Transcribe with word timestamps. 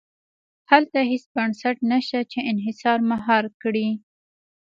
هلته 0.71 0.99
هېڅ 1.11 1.23
بنسټ 1.35 1.75
نه 1.91 1.99
شته 2.05 2.19
چې 2.31 2.39
انحصار 2.51 2.99
مهار 3.11 3.43
کړي. 3.61 3.87